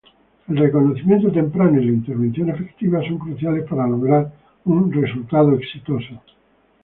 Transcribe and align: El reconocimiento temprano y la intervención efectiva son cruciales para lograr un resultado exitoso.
El 0.49 0.57
reconocimiento 0.57 1.31
temprano 1.31 1.79
y 1.79 1.85
la 1.85 1.91
intervención 1.91 2.49
efectiva 2.49 3.03
son 3.07 3.19
cruciales 3.19 3.67
para 3.69 3.85
lograr 3.87 4.31
un 4.65 4.91
resultado 4.91 5.53
exitoso. 5.53 6.19